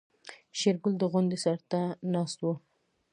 [0.59, 1.81] شېرګل د غونډۍ سر ته
[2.13, 2.45] ناست و.